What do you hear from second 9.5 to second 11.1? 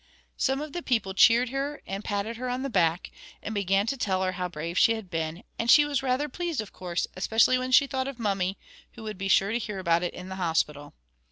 to hear about it in hospital.